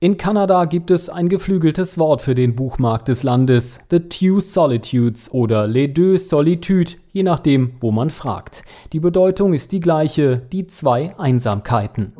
[0.00, 5.28] In Kanada gibt es ein geflügeltes Wort für den Buchmarkt des Landes, The Two Solitudes
[5.32, 8.62] oder Les Deux Solitudes, je nachdem, wo man fragt.
[8.92, 12.12] Die Bedeutung ist die gleiche, die zwei Einsamkeiten.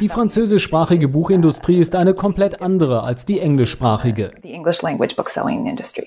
[0.00, 4.30] Die französischsprachige Buchindustrie ist eine komplett andere als die englischsprachige,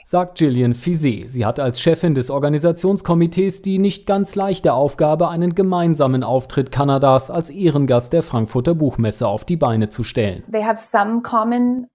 [0.05, 1.29] sagt Gillian Fizet.
[1.29, 7.29] Sie hat als Chefin des Organisationskomitees die nicht ganz leichte Aufgabe, einen gemeinsamen Auftritt Kanadas
[7.29, 10.43] als Ehrengast der Frankfurter Buchmesse auf die Beine zu stellen.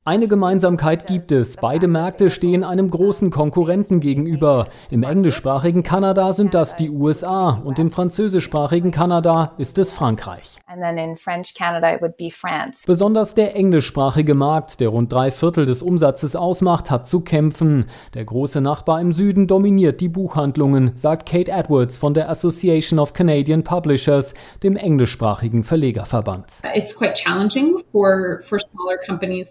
[0.04, 1.56] Eine Gemeinsamkeit gibt es.
[1.56, 4.66] Beide Märkte stehen einem großen Konkurrenten gegenüber.
[4.90, 10.58] Im englischsprachigen englischsprachigen Kanada sind das die USA und im französischsprachigen Kanada ist es Frankreich.
[12.86, 17.86] Besonders der englischsprachige Markt, der rund drei Viertel des Umsatzes ausmacht, hat zu kämpfen.
[18.14, 23.12] Der große Nachbar im Süden dominiert die Buchhandlungen, sagt Kate Edwards von der Association of
[23.12, 24.34] Canadian Publishers,
[24.64, 26.46] dem englischsprachigen Verlegerverband.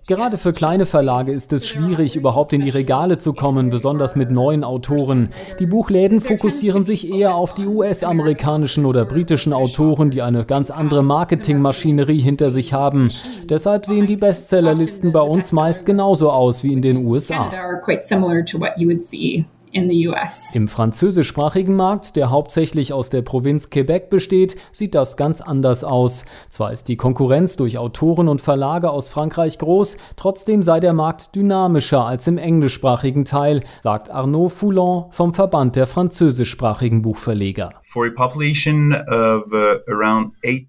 [0.08, 4.32] Gerade für kleine Verlage ist es schwierig, überhaupt in die Regale zu kommen, besonders mit
[4.32, 5.30] neuen Autoren.
[5.60, 10.72] Die Buchläden Läden fokussieren sich eher auf die US-amerikanischen oder britischen Autoren, die eine ganz
[10.72, 13.10] andere Marketingmaschinerie hinter sich haben.
[13.50, 17.52] Deshalb sehen die Bestsellerlisten bei uns meist genauso aus wie in den USA.
[20.54, 26.26] Im französischsprachigen Markt, der hauptsächlich aus der Provinz Quebec besteht, sieht das ganz anders aus.
[26.50, 31.36] Zwar ist die Konkurrenz durch Autoren und Verlage aus Frankreich groß, trotzdem sei der Markt
[31.36, 37.81] dynamischer als im englischsprachigen Teil, sagt Arnaud Foulon vom Verband der französischsprachigen Buchverleger.
[37.94, 39.42] Uh,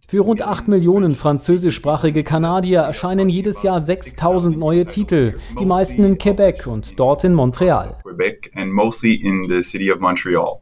[0.08, 6.18] Für rund 8 Millionen französischsprachige Kanadier erscheinen jedes Jahr 6000 neue Titel, die meisten in
[6.18, 7.96] Quebec und dort in Montreal.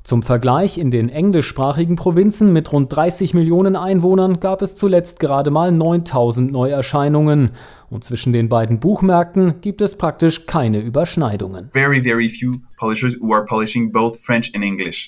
[0.02, 5.50] Zum Vergleich, in den englischsprachigen Provinzen mit rund 30 Millionen Einwohnern gab es zuletzt gerade
[5.50, 7.52] mal 9000 Neuerscheinungen.
[7.89, 11.70] Und zwischen den beiden Buchmärkten gibt es praktisch keine Überschneidungen.
[11.72, 12.58] Very, very few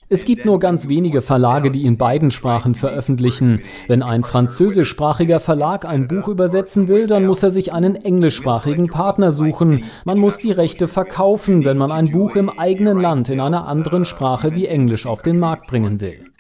[0.09, 3.63] es gibt nur ganz wenige Verlage, die in beiden Sprachen veröffentlichen.
[3.89, 9.33] Wenn ein französischsprachiger Verlag ein Buch übersetzen will, dann muss er sich einen englischsprachigen Partner
[9.33, 9.85] suchen.
[10.05, 14.05] Man muss die Rechte verkaufen, wenn man ein Buch im eigenen Land in einer anderen
[14.05, 16.32] Sprache wie Englisch auf den Markt bringen will.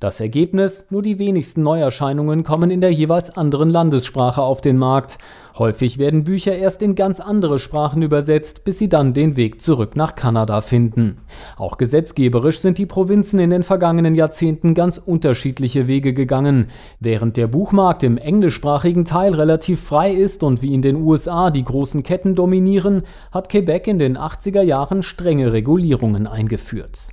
[0.00, 5.18] Das Ergebnis, nur die wenigsten Neuerscheinungen kommen in der jeweils anderen Landessprache auf den Markt.
[5.58, 9.94] Häufig werden Bücher erst in ganz andere Sprachen übersetzt, bis sie dann den Weg zurück
[9.94, 11.18] nach Kanada finden.
[11.56, 16.68] Auch gesetzgeberisch sind die Provinzen in den vergangenen Jahrzehnten ganz unterschiedliche Wege gegangen.
[16.98, 21.64] Während der Buchmarkt im englischsprachigen Teil relativ frei ist und wie in den USA die
[21.64, 27.08] großen Ketten dominieren, hat Quebec in den 80er Jahren strenge Regulierungen eingeführt.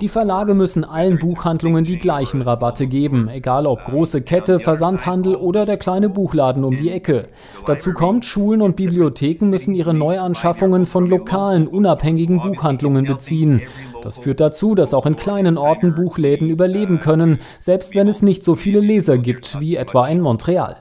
[0.00, 5.34] Die Verlage müssen allen Buchhandlungen die gleichen Rabatte geben, egal ob große Kette Kette, Versandhandel
[5.34, 7.28] oder der kleine Buchladen um die Ecke.
[7.66, 13.62] Dazu kommt, Schulen und Bibliotheken müssen ihre Neuanschaffungen von lokalen, unabhängigen Buchhandlungen beziehen.
[14.00, 18.44] Das führt dazu, dass auch in kleinen Orten Buchläden überleben können, selbst wenn es nicht
[18.44, 20.76] so viele Leser gibt wie etwa in Montreal.